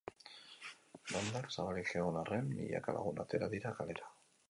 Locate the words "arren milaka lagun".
2.25-3.25